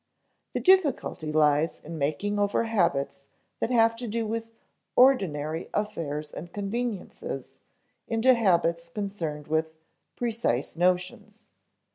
[0.53, 3.27] The difficulty lies in making over habits
[3.59, 4.49] that have to do with
[4.95, 7.51] "ordinary affairs and conveniences"
[8.07, 9.75] into habits concerned with
[10.15, 11.45] "precise notions."